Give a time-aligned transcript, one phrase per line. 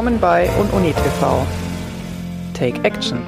[0.00, 1.46] Willkommen bei UnUni TV.
[2.54, 3.20] Take Action.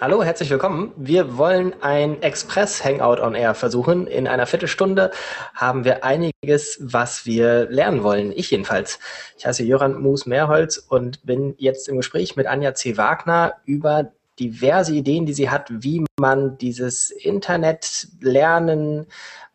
[0.00, 0.92] Hallo, herzlich willkommen.
[0.96, 4.08] Wir wollen ein Express-Hangout on Air versuchen.
[4.08, 5.12] In einer Viertelstunde
[5.54, 8.32] haben wir einiges, was wir lernen wollen.
[8.32, 8.98] Ich jedenfalls.
[9.38, 12.96] Ich heiße Jöran Moos-Mehrholz und bin jetzt im Gespräch mit Anja C.
[12.96, 19.06] Wagner über diverse Ideen, die sie hat, wie man dieses Internet lernen,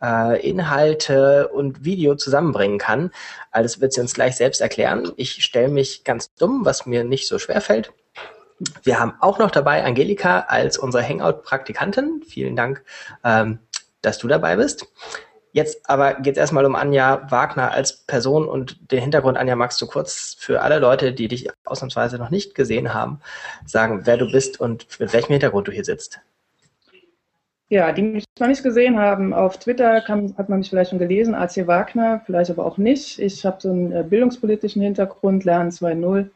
[0.01, 3.11] äh, Inhalte und Video zusammenbringen kann.
[3.51, 5.11] Alles wird sie uns gleich selbst erklären.
[5.17, 7.93] Ich stelle mich ganz dumm, was mir nicht so schwer fällt.
[8.83, 12.21] Wir haben auch noch dabei Angelika als unsere Hangout-Praktikantin.
[12.27, 12.83] Vielen Dank,
[13.23, 13.59] ähm,
[14.01, 14.87] dass du dabei bist.
[15.53, 19.37] Jetzt aber geht es erstmal um Anja Wagner als Person und den Hintergrund.
[19.37, 23.19] Anja, magst du kurz für alle Leute, die dich ausnahmsweise noch nicht gesehen haben,
[23.65, 26.21] sagen, wer du bist und mit welchem Hintergrund du hier sitzt?
[27.67, 30.99] Ja, die mich noch nicht gesehen haben, auf Twitter kann, hat man mich vielleicht schon
[30.99, 33.17] gelesen, AC Wagner, vielleicht aber auch nicht.
[33.19, 36.29] Ich habe so einen äh, bildungspolitischen Hintergrund, Lernen 2.0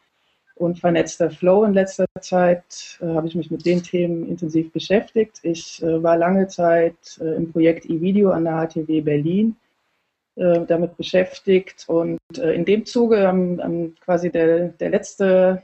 [0.55, 5.39] und vernetzter Flow in letzter Zeit äh, habe ich mich mit den Themen intensiv beschäftigt.
[5.43, 9.57] Ich äh, war lange Zeit äh, im Projekt eVideo an der HTW Berlin
[10.37, 15.63] äh, damit beschäftigt und äh, in dem Zuge ähm, ähm, quasi der, der letzte,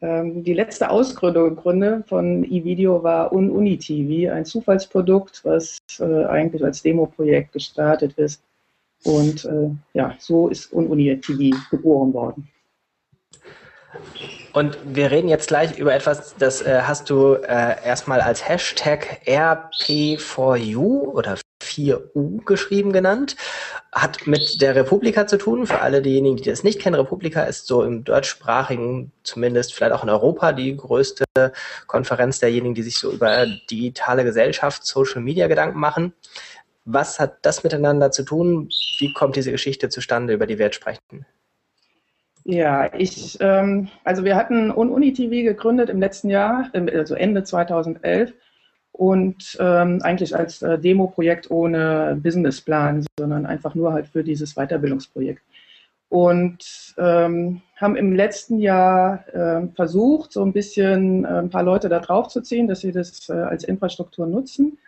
[0.00, 6.64] ähm, die letzte Ausgründung im Grunde von eVideo war UnUni-TV, ein Zufallsprodukt, was äh, eigentlich
[6.64, 8.42] als Demo-Projekt gestartet ist.
[9.04, 9.48] Und
[9.94, 12.48] ja, so ist UnUni-TV geboren worden.
[14.52, 19.20] Und wir reden jetzt gleich über etwas, das äh, hast du äh, erstmal als Hashtag
[19.26, 23.36] RP4U oder 4U geschrieben genannt.
[23.92, 25.66] Hat mit der Republika zu tun.
[25.66, 30.02] Für alle diejenigen, die das nicht kennen, Republika ist so im deutschsprachigen, zumindest vielleicht auch
[30.02, 31.24] in Europa, die größte
[31.86, 36.14] Konferenz derjenigen, die sich so über digitale Gesellschaft, Social Media Gedanken machen.
[36.84, 38.70] Was hat das miteinander zu tun?
[38.98, 41.26] Wie kommt diese Geschichte zustande, über die wir jetzt sprechen?
[42.50, 48.32] Ja, ich, ähm, also wir hatten UniTV gegründet im letzten Jahr, also Ende 2011
[48.92, 55.42] und ähm, eigentlich als äh, Demo-Projekt ohne Businessplan, sondern einfach nur halt für dieses Weiterbildungsprojekt.
[56.08, 61.90] Und ähm, haben im letzten Jahr äh, versucht, so ein bisschen äh, ein paar Leute
[61.90, 64.78] da drauf zu ziehen, dass sie das äh, als Infrastruktur nutzen.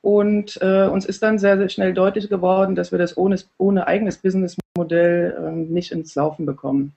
[0.00, 3.88] Und äh, uns ist dann sehr, sehr schnell deutlich geworden, dass wir das ohne, ohne
[3.88, 6.94] eigenes Businessmodell äh, nicht ins Laufen bekommen.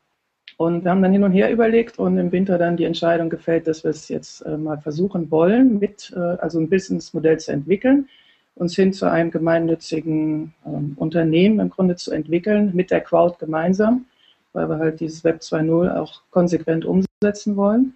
[0.57, 3.67] Und wir haben dann hin und her überlegt und im Winter dann die Entscheidung gefällt,
[3.67, 8.09] dass wir es jetzt äh, mal versuchen wollen, mit, äh, also ein Businessmodell zu entwickeln,
[8.55, 14.05] uns hin zu einem gemeinnützigen ähm, Unternehmen im Grunde zu entwickeln, mit der Crowd gemeinsam,
[14.53, 17.93] weil wir halt dieses Web 2.0 auch konsequent umsetzen wollen.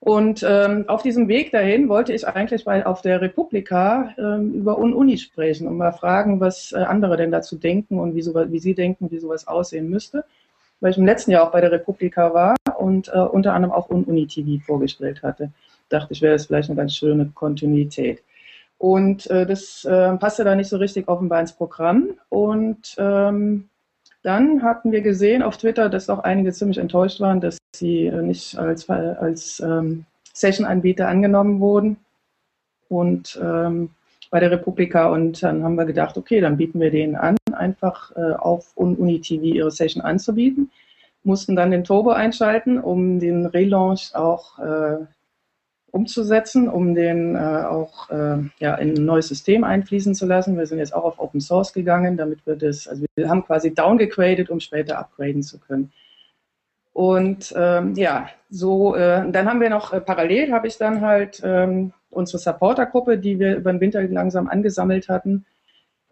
[0.00, 4.78] Und ähm, auf diesem Weg dahin wollte ich eigentlich bei, auf der Republika ähm, über
[4.78, 8.58] Uni sprechen und mal fragen, was äh, andere denn dazu denken und wie, so, wie
[8.58, 10.24] sie denken, wie sowas aussehen müsste.
[10.80, 13.88] Weil ich im letzten Jahr auch bei der Republika war und äh, unter anderem auch
[13.88, 15.50] Uni TV vorgestellt hatte.
[15.88, 18.22] Dachte ich, wäre das vielleicht eine ganz schöne Kontinuität.
[18.78, 22.10] Und äh, das äh, passte da nicht so richtig offenbar ins Programm.
[22.28, 23.70] Und ähm,
[24.26, 28.22] dann hatten wir gesehen auf Twitter, dass auch einige ziemlich enttäuscht waren, dass sie äh,
[28.22, 30.04] nicht als, als ähm,
[30.34, 31.96] Session-Anbieter angenommen wurden.
[32.88, 33.90] Und ähm,
[34.32, 38.10] bei der Republika und dann haben wir gedacht, okay, dann bieten wir denen an, einfach
[38.16, 40.72] äh, auf UniTV ihre Session anzubieten.
[41.22, 45.06] Mussten dann den Turbo einschalten, um den Relaunch auch äh,
[45.96, 50.58] umzusetzen, um den äh, auch äh, ja, in ein neues System einfließen zu lassen.
[50.58, 53.74] Wir sind jetzt auch auf Open Source gegangen, damit wir das, also wir haben quasi
[53.74, 55.90] downgegradet, um später upgraden zu können.
[56.92, 61.40] Und ähm, ja, so, äh, dann haben wir noch äh, parallel, habe ich dann halt
[61.44, 65.44] ähm, unsere Supportergruppe, die wir über den Winter langsam angesammelt hatten,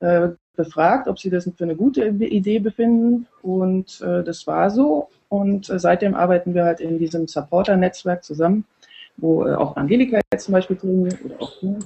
[0.01, 3.27] äh, befragt, ob sie das für eine gute Idee befinden.
[3.43, 5.09] Und äh, das war so.
[5.29, 8.65] Und äh, seitdem arbeiten wir halt in diesem Supporter-Netzwerk zusammen
[9.17, 11.79] wo äh, auch Angelika jetzt zum Beispiel drin ist oder auch du.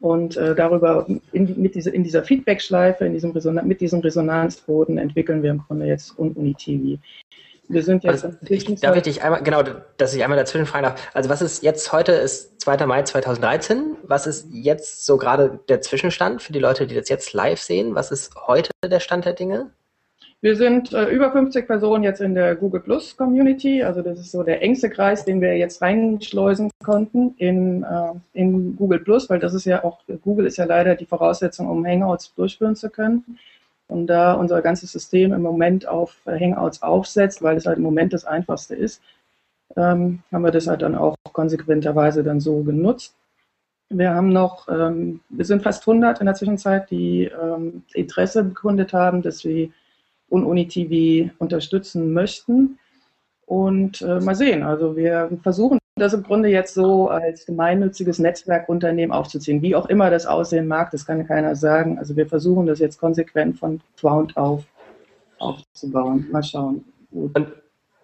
[0.00, 4.96] Und äh, darüber, in, mit diese, in dieser Feedback-Schleife, in diesem Reson mit diesem Resonanzboden
[4.96, 6.98] entwickeln wir im Grunde jetzt UniTV.
[7.68, 9.62] Wir sind jetzt also, ich, darf ich dich einmal, genau,
[9.96, 11.08] dass ich einmal dazwischen fragen darf.
[11.14, 12.84] Also was ist jetzt heute ist 2.
[12.86, 13.96] Mai 2013.
[14.02, 17.94] Was ist jetzt so gerade der Zwischenstand für die Leute, die das jetzt live sehen?
[17.94, 19.70] Was ist heute der Stand der Dinge?
[20.42, 23.82] Wir sind äh, über 50 Personen jetzt in der Google Plus Community.
[23.82, 28.74] Also das ist so der engste Kreis, den wir jetzt reinschleusen konnten in, äh, in
[28.76, 32.34] Google Plus, weil das ist ja auch, Google ist ja leider die Voraussetzung, um Hangouts
[32.34, 33.38] durchführen zu können.
[33.88, 38.12] Und da unser ganzes System im Moment auf Hangouts aufsetzt, weil es halt im Moment
[38.14, 39.02] das einfachste ist,
[39.76, 43.14] ähm, haben wir das halt dann auch konsequenterweise dann so genutzt.
[43.90, 48.92] Wir haben noch, ähm, wir sind fast 100 in der Zwischenzeit, die ähm, Interesse bekundet
[48.92, 49.44] haben, dass
[50.30, 52.78] wir UniTV unterstützen möchten.
[53.46, 59.14] Und äh, mal sehen, also wir versuchen das im Grunde jetzt so als gemeinnütziges Netzwerkunternehmen
[59.14, 59.60] aufzuziehen.
[59.60, 61.98] Wie auch immer das aussehen mag, das kann keiner sagen.
[61.98, 64.64] Also wir versuchen das jetzt konsequent von Ground auf
[65.38, 66.26] aufzubauen.
[66.30, 66.84] Mal schauen.
[67.10, 67.36] Gut.
[67.36, 67.48] Und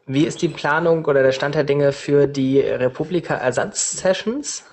[0.06, 4.64] wie ist die Planung oder der Stand der Dinge für die Republika-Ersatz-Sessions?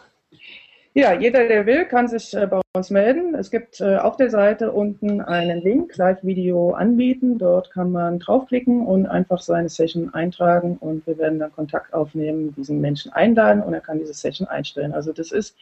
[0.96, 3.34] Ja, jeder, der will, kann sich äh, bei uns melden.
[3.34, 7.40] Es gibt äh, auf der Seite unten einen Link, Live-Video anbieten.
[7.40, 12.54] Dort kann man draufklicken und einfach seine Session eintragen und wir werden dann Kontakt aufnehmen,
[12.56, 14.94] diesen Menschen einladen und er kann diese Session einstellen.
[14.94, 15.58] Also das ist,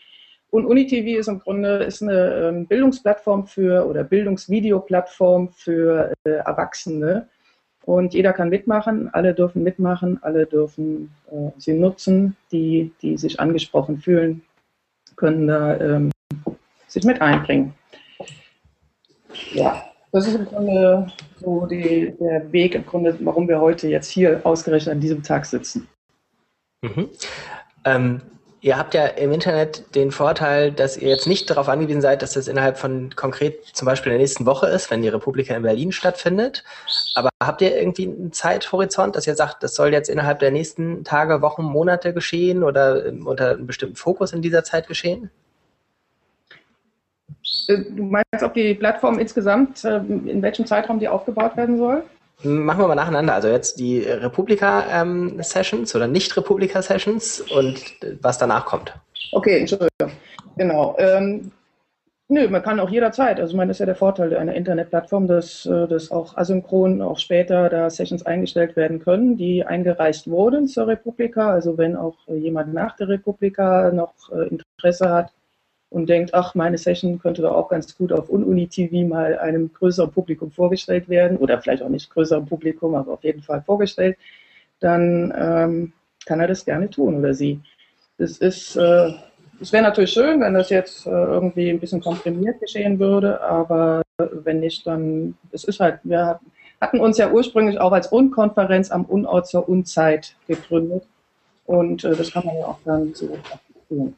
[0.49, 7.29] und UniTV ist im Grunde ist eine ähm, Bildungsplattform für oder Bildungsvideoplattform für äh, Erwachsene.
[7.85, 11.09] Und jeder kann mitmachen, alle dürfen mitmachen, alle dürfen
[11.57, 14.43] sie nutzen, die, die sich angesprochen fühlen
[15.21, 16.11] können da ähm,
[16.87, 17.75] sich mit einbringen.
[19.53, 21.07] Ja, das ist im Grunde
[21.39, 25.45] so die, der Weg, im Grunde, warum wir heute jetzt hier ausgerechnet an diesem Tag
[25.45, 25.87] sitzen.
[26.81, 27.09] Mhm.
[27.85, 28.21] Ähm,
[28.61, 32.33] ihr habt ja im Internet den Vorteil, dass ihr jetzt nicht darauf angewiesen seid, dass
[32.33, 35.91] das innerhalb von konkret zum Beispiel der nächsten Woche ist, wenn die Republika in Berlin
[35.91, 36.63] stattfindet.
[37.15, 41.03] Aber habt ihr irgendwie einen Zeithorizont, dass ihr sagt, das soll jetzt innerhalb der nächsten
[41.03, 45.31] Tage, Wochen, Monate geschehen oder unter einem bestimmten Fokus in dieser Zeit geschehen?
[47.67, 52.03] Äh, du meinst, ob die Plattform insgesamt, äh, in welchem Zeitraum die aufgebaut werden soll?
[52.43, 53.33] Machen wir mal nacheinander.
[53.33, 57.81] Also jetzt die Republika-Sessions ähm, oder Nicht-Republika-Sessions und
[58.21, 58.93] was danach kommt.
[59.31, 60.11] Okay, Entschuldigung.
[60.57, 60.95] Genau.
[60.99, 61.51] Ähm,
[62.33, 63.41] Nö, man kann auch jederzeit.
[63.41, 67.01] Also, ich meine, das ist ja der Vorteil einer Internetplattform, dass, äh, dass auch asynchron
[67.01, 71.51] auch später da Sessions eingestellt werden können, die eingereicht wurden zur Republika.
[71.51, 75.33] Also, wenn auch jemand nach der Republika noch äh, Interesse hat
[75.91, 79.71] und denkt, ach, meine Session könnte doch auch ganz gut auf Ununi TV mal einem
[79.73, 84.17] größeren Publikum vorgestellt werden oder vielleicht auch nicht größerem Publikum, aber auf jeden Fall vorgestellt,
[84.79, 85.93] dann ähm,
[86.25, 87.59] kann er das gerne tun oder sie.
[88.17, 89.11] Das ist äh,
[89.61, 94.01] es wäre natürlich schön, wenn das jetzt äh, irgendwie ein bisschen komprimiert geschehen würde, aber
[94.17, 96.39] wenn nicht, dann es ist halt, wir
[96.79, 101.03] hatten uns ja ursprünglich auch als Unkonferenz am Unort zur Unzeit gegründet
[101.65, 103.37] und äh, das kann man ja auch dann so
[103.87, 104.15] tun.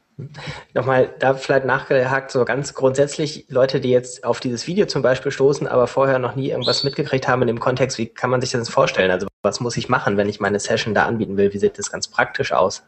[0.74, 5.32] Nochmal da vielleicht nachgehakt, so ganz grundsätzlich, Leute, die jetzt auf dieses Video zum Beispiel
[5.32, 8.52] stoßen, aber vorher noch nie irgendwas mitgekriegt haben in dem Kontext, wie kann man sich
[8.52, 9.12] das vorstellen?
[9.12, 11.54] Also was muss ich machen, wenn ich meine Session da anbieten will?
[11.54, 12.84] Wie sieht das ganz praktisch aus?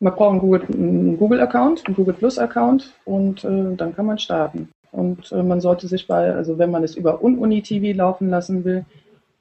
[0.00, 4.68] Man braucht einen Google-Account, Google einen Google Plus-Account und äh, dann kann man starten.
[4.92, 8.84] Und äh, man sollte sich bei, also wenn man es über UnUni-TV laufen lassen will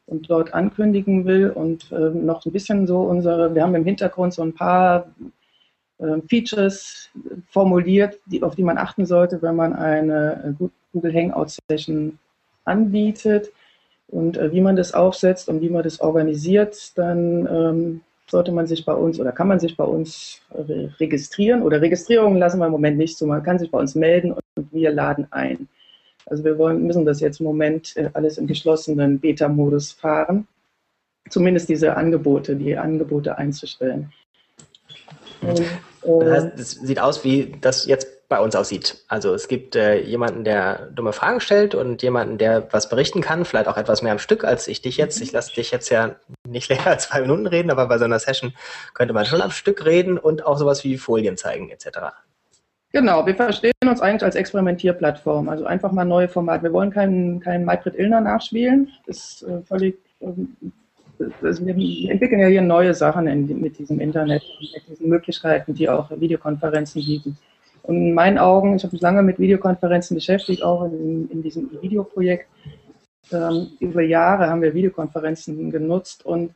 [0.08, 4.34] und dort ankündigen will und äh, noch ein bisschen so unsere, wir haben im Hintergrund
[4.34, 5.08] so ein paar
[6.28, 7.10] Features
[7.50, 12.20] formuliert, die, auf die man achten sollte, wenn man eine äh, Google Hangout-Session
[12.66, 13.52] anbietet
[14.08, 18.68] und äh, wie man das aufsetzt und wie man das organisiert, dann ähm, sollte man
[18.68, 20.42] sich bei uns oder kann man sich bei uns
[21.00, 23.28] registrieren oder Registrierungen lassen wir im Moment nicht so.
[23.28, 25.68] Man kann sich bei uns melden und wir laden ein.
[26.26, 30.48] Also wir wollen, müssen das jetzt im Moment äh, alles im geschlossenen Beta-Modus fahren.
[31.30, 34.12] Zumindest diese Angebote, die Angebote einzustellen.
[36.06, 39.04] Das heißt, es sieht aus wie das jetzt bei uns aussieht.
[39.08, 43.46] Also es gibt äh, jemanden, der dumme Fragen stellt und jemanden, der was berichten kann,
[43.46, 45.22] vielleicht auch etwas mehr am Stück als ich dich jetzt.
[45.22, 46.16] Ich lasse dich jetzt ja
[46.48, 48.54] nicht länger als zwei Minuten reden, aber bei so einer Session
[48.94, 52.00] könnte man schon am Stück reden und auch sowas wie Folien zeigen etc.
[52.92, 56.64] Genau, wir verstehen uns eigentlich als Experimentierplattform, also einfach mal neue Formate.
[56.64, 60.56] Wir wollen keinen kein Maybrit Illner nachspielen, das ist äh, völlig ähm,
[61.42, 65.90] also wir entwickeln ja hier neue Sachen in, mit diesem Internet, mit diesen Möglichkeiten, die
[65.90, 67.38] auch Videokonferenzen bieten.
[67.84, 71.70] Und in meinen Augen, ich habe mich lange mit Videokonferenzen beschäftigt, auch in, in diesem
[71.82, 72.48] Videoprojekt.
[73.32, 76.54] Ähm, über Jahre haben wir Videokonferenzen genutzt und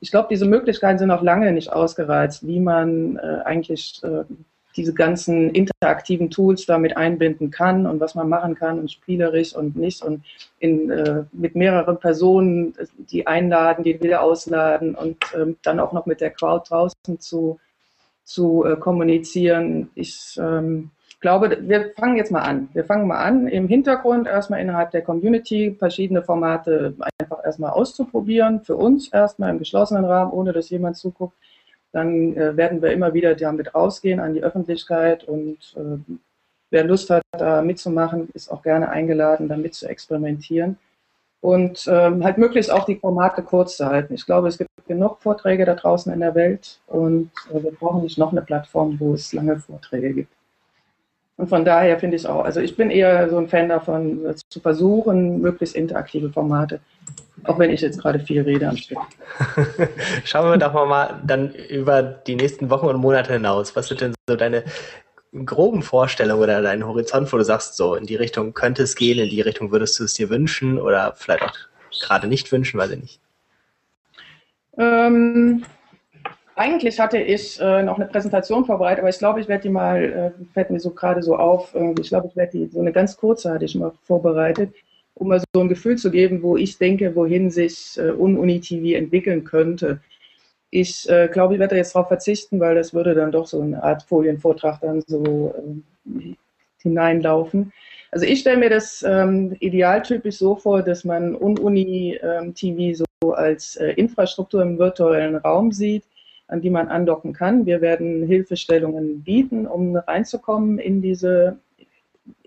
[0.00, 4.24] ich glaube, diese Möglichkeiten sind auch lange nicht ausgereizt, wie man äh, eigentlich äh,
[4.76, 9.76] diese ganzen interaktiven Tools damit einbinden kann und was man machen kann und spielerisch und
[9.76, 10.24] nicht und
[10.58, 12.74] in, äh, mit mehreren Personen,
[13.10, 17.58] die einladen, die wieder ausladen und ähm, dann auch noch mit der Crowd draußen zu
[18.24, 19.90] zu äh, kommunizieren.
[19.94, 20.90] Ich ähm,
[21.20, 22.68] glaube, wir fangen jetzt mal an.
[22.72, 28.62] Wir fangen mal an, im Hintergrund erstmal innerhalb der Community verschiedene Formate einfach erstmal auszuprobieren.
[28.62, 31.36] Für uns erstmal im geschlossenen Rahmen, ohne dass jemand zuguckt.
[31.94, 36.14] Dann äh, werden wir immer wieder damit rausgehen an die Öffentlichkeit und äh,
[36.70, 40.76] wer Lust hat, da mitzumachen, ist auch gerne eingeladen, damit zu experimentieren.
[41.44, 44.14] und ähm, halt möglichst auch die Formate kurz zu halten.
[44.14, 48.02] Ich glaube, es gibt genug Vorträge da draußen in der Welt und äh, wir brauchen
[48.02, 50.32] nicht noch eine Plattform, wo es lange Vorträge gibt.
[51.36, 54.60] Und von daher finde ich auch, also ich bin eher so ein Fan davon, zu
[54.60, 56.78] versuchen, möglichst interaktive Formate,
[57.44, 58.98] auch wenn ich jetzt gerade viel rede am Stück.
[60.24, 63.74] Schauen wir doch mal dann über die nächsten Wochen und Monate hinaus.
[63.74, 64.62] Was sind denn so deine
[65.44, 69.18] groben Vorstellung oder deinen Horizont, wo du sagst, so in die Richtung könnte es gehen,
[69.18, 71.54] in die Richtung würdest du es dir wünschen oder vielleicht auch
[72.00, 73.20] gerade nicht wünschen, weiß ich nicht.
[74.78, 75.64] Ähm,
[76.56, 80.04] eigentlich hatte ich äh, noch eine Präsentation vorbereitet, aber ich glaube, ich werde die mal,
[80.04, 82.92] äh, fällt mir so gerade so auf, äh, ich glaube, ich werde die, so eine
[82.92, 84.72] ganz kurze hatte ich mal vorbereitet,
[85.14, 89.44] um mal so ein Gefühl zu geben, wo ich denke, wohin sich äh, UnUni-TV entwickeln
[89.44, 90.00] könnte.
[90.70, 93.82] Ich äh, glaube, ich werde jetzt darauf verzichten, weil das würde dann doch so eine
[93.82, 95.54] Art Folienvortrag dann so
[96.08, 96.34] äh,
[96.82, 97.72] hineinlaufen.
[98.10, 103.74] Also ich stelle mir das ähm, idealtypisch so vor, dass man Uni-TV ähm, so als
[103.76, 106.04] äh, Infrastruktur im virtuellen Raum sieht,
[106.48, 107.66] an die man andocken kann.
[107.66, 111.58] Wir werden Hilfestellungen bieten, um reinzukommen in diese,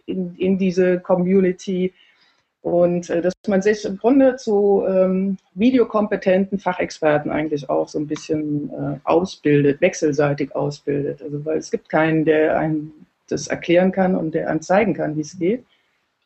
[0.05, 1.93] in, in diese Community
[2.61, 8.07] und äh, dass man sich im Grunde zu ähm, videokompetenten Fachexperten eigentlich auch so ein
[8.07, 11.21] bisschen äh, ausbildet, wechselseitig ausbildet.
[11.21, 12.91] Also weil es gibt keinen, der einem
[13.29, 15.63] das erklären kann und der einem zeigen kann, wie es geht.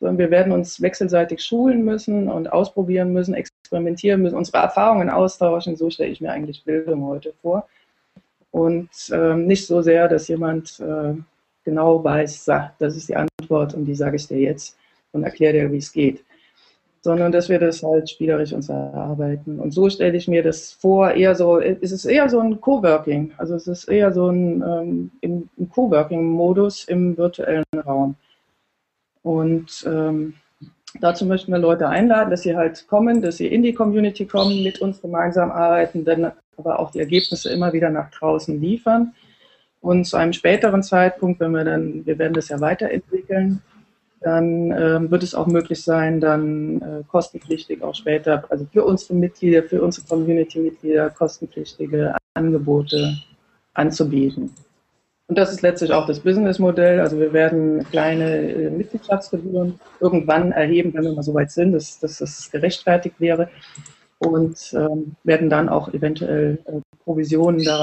[0.02, 5.76] Sondern wir werden uns wechselseitig schulen müssen und ausprobieren müssen, experimentieren müssen, unsere Erfahrungen austauschen.
[5.76, 7.68] So stelle ich mir eigentlich Bildung heute vor.
[8.50, 11.14] Und ähm, nicht so sehr, dass jemand äh,
[11.62, 14.76] genau weiß, sagt, das ist die Antwort und die sage ich dir jetzt
[15.12, 16.24] und erkläre dir, wie es geht.
[17.00, 19.60] Sondern dass wir das halt spielerisch uns erarbeiten.
[19.60, 23.30] Und so stelle ich mir das vor, eher so, es ist eher so ein Coworking.
[23.36, 28.16] Also es ist eher so ein, ähm, im, im Coworking-Modus im virtuellen Raum.
[29.22, 30.34] Und ähm,
[31.00, 34.62] dazu möchten wir Leute einladen, dass sie halt kommen, dass sie in die Community kommen,
[34.62, 39.14] mit uns gemeinsam arbeiten, dann aber auch die Ergebnisse immer wieder nach draußen liefern.
[39.80, 43.62] Und zu einem späteren Zeitpunkt, wenn wir dann, wir werden das ja weiterentwickeln,
[44.20, 49.14] dann äh, wird es auch möglich sein, dann äh, kostenpflichtig auch später, also für unsere
[49.14, 53.16] Mitglieder, für unsere Community-Mitglieder kostenpflichtige Angebote
[53.74, 54.54] anzubieten.
[55.32, 57.00] Und das ist letztlich auch das Businessmodell.
[57.00, 61.98] Also wir werden kleine äh, Mitgliedschaftsgebühren irgendwann erheben, wenn wir mal so weit sind, dass,
[62.00, 63.48] dass das gerechtfertigt wäre.
[64.18, 67.82] Und ähm, werden dann auch eventuell äh, Provisionen da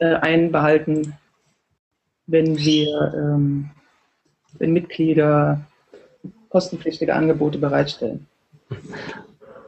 [0.00, 1.14] äh, einbehalten,
[2.26, 3.70] wenn wir ähm,
[4.58, 5.62] wenn Mitglieder
[6.50, 8.26] kostenpflichtige Angebote bereitstellen.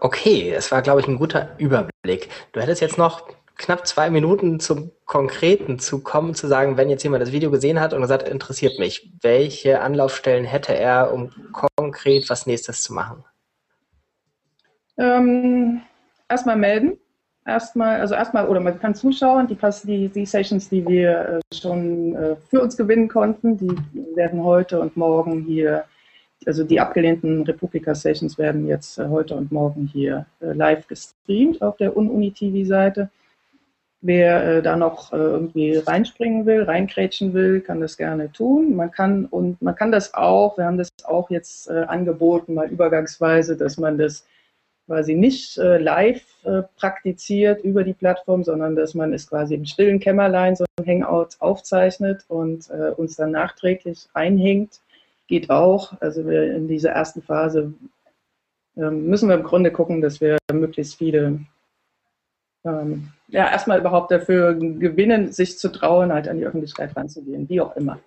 [0.01, 2.29] Okay, es war, glaube ich, ein guter Überblick.
[2.53, 3.23] Du hättest jetzt noch
[3.57, 7.81] knapp zwei Minuten zum Konkreten zu kommen, zu sagen, wenn jetzt jemand das Video gesehen
[7.81, 11.31] hat und gesagt, interessiert mich, welche Anlaufstellen hätte er, um
[11.77, 13.25] konkret was nächstes zu machen?
[14.99, 15.83] Ähm,
[16.29, 16.99] erstmal melden
[17.47, 22.15] erstmal, also erstmal, oder man kann zuschauen, die, die, die Sessions, die wir äh, schon
[22.15, 23.77] äh, für uns gewinnen konnten, die
[24.15, 25.85] werden heute und morgen hier,
[26.47, 31.97] also die abgelehnten Republika-Sessions werden jetzt äh, heute und morgen hier live gestreamt auf der
[31.97, 33.11] UnUni-TV-Seite.
[34.05, 38.75] Wer da noch irgendwie reinspringen will, reinkrätschen will, kann das gerne tun.
[38.75, 43.57] Man kann und man kann das auch, wir haben das auch jetzt angeboten, mal übergangsweise,
[43.57, 44.25] dass man das
[44.87, 49.65] quasi nicht äh, live äh, praktiziert über die Plattform, sondern dass man es quasi im
[49.65, 54.81] stillen Kämmerlein so ein Hangout aufzeichnet und äh, uns dann nachträglich einhängt.
[55.29, 55.95] Geht auch.
[56.01, 57.73] Also wir in dieser ersten Phase
[58.77, 61.41] ähm, müssen wir im Grunde gucken, dass wir möglichst viele
[62.65, 67.61] ähm, ja, erstmal überhaupt dafür gewinnen, sich zu trauen, halt an die Öffentlichkeit ranzugehen, wie
[67.61, 67.99] auch immer.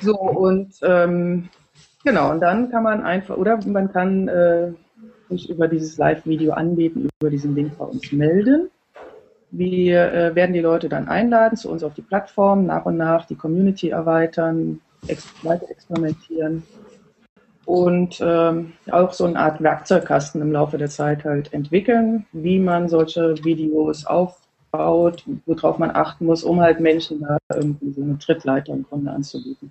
[0.00, 1.48] So, und ähm,
[2.04, 4.72] genau, und dann kann man einfach, oder man kann äh,
[5.28, 8.70] sich über dieses Live-Video anbieten, über diesen Link bei uns melden.
[9.50, 13.26] Wir äh, werden die Leute dann einladen zu uns auf die Plattform, nach und nach
[13.26, 16.62] die Community erweitern, ex weiter experimentieren
[17.68, 22.88] und ähm, auch so eine Art Werkzeugkasten im Laufe der Zeit halt entwickeln, wie man
[22.88, 28.72] solche Videos aufbaut, worauf man achten muss, um halt Menschen da irgendwie so eine Trittleiter
[28.72, 29.70] im Grunde anzubieten.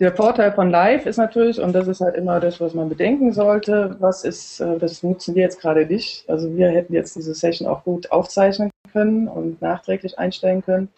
[0.00, 3.34] Der Vorteil von Live ist natürlich, und das ist halt immer das, was man bedenken
[3.34, 6.24] sollte, was ist, äh, das nutzen wir jetzt gerade nicht.
[6.26, 10.88] Also wir hätten jetzt diese Session auch gut aufzeichnen können und nachträglich einstellen können.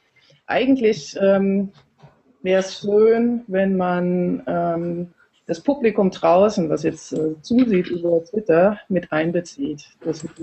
[0.46, 1.72] Eigentlich ähm,
[2.42, 5.08] wäre es schön, wenn man ähm,
[5.48, 9.88] das Publikum draußen, was jetzt äh, zusieht über Twitter, mit einbezieht.
[10.04, 10.34] Dass man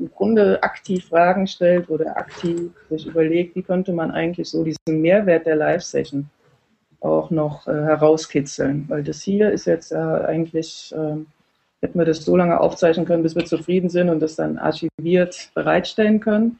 [0.00, 5.00] im Grunde aktiv Fragen stellt oder aktiv sich überlegt, wie könnte man eigentlich so diesen
[5.00, 6.28] Mehrwert der Live-Session
[7.00, 8.86] auch noch äh, herauskitzeln.
[8.88, 11.16] Weil das hier ist jetzt äh, eigentlich, äh,
[11.80, 15.52] hätten wir das so lange aufzeichnen können, bis wir zufrieden sind und das dann archiviert
[15.54, 16.58] bereitstellen können.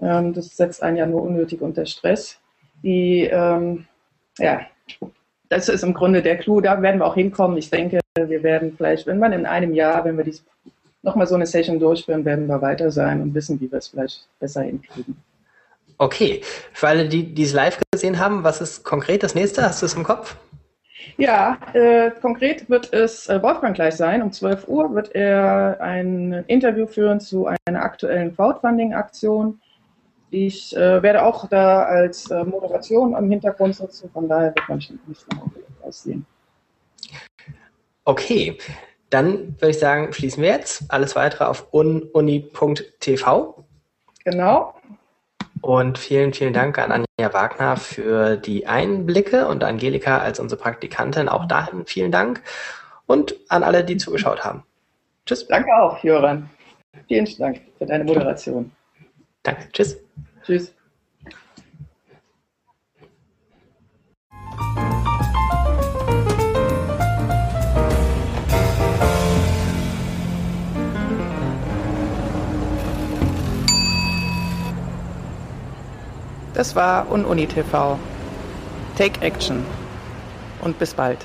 [0.00, 2.38] Ähm, das setzt einen ja nur unnötig unter Stress.
[2.84, 3.86] Die, ähm,
[4.38, 4.60] ja,
[5.54, 6.60] das ist im Grunde der Clou.
[6.60, 7.56] Da werden wir auch hinkommen.
[7.56, 10.44] Ich denke, wir werden vielleicht, wenn man in einem Jahr, wenn wir dies
[11.02, 14.26] nochmal so eine Session durchführen, werden wir weiter sein und wissen, wie wir es vielleicht
[14.40, 15.16] besser hinkriegen.
[15.98, 16.40] Okay,
[16.72, 19.62] für alle, die, die es live gesehen haben, was ist konkret das nächste?
[19.62, 20.36] Hast du es im Kopf?
[21.18, 24.22] Ja, äh, konkret wird es äh, Wolfgang gleich sein.
[24.22, 29.60] Um 12 Uhr wird er ein Interview führen zu einer aktuellen Crowdfunding-Aktion.
[30.34, 34.78] Ich äh, werde auch da als äh, Moderation am Hintergrund sitzen, von daher wird man
[34.78, 35.48] nicht noch
[35.86, 36.26] aussehen.
[38.04, 38.58] Okay,
[39.10, 40.86] dann würde ich sagen, schließen wir jetzt.
[40.88, 43.64] Alles weitere auf ununi.tv.
[44.24, 44.74] Genau.
[45.60, 51.28] Und vielen, vielen Dank an Anja Wagner für die Einblicke und Angelika als unsere Praktikantin.
[51.28, 52.42] Auch dahin vielen Dank.
[53.06, 54.64] Und an alle, die zugeschaut haben.
[55.26, 55.46] Tschüss.
[55.46, 56.50] Danke auch, Joran.
[57.06, 58.72] Vielen Dank für deine Moderation.
[59.44, 59.68] Danke.
[59.72, 59.98] Tschüss.
[60.44, 60.72] Tschüss.
[76.54, 77.98] Das war UnUni TV.
[78.96, 79.66] Take Action
[80.62, 81.18] und bis bald.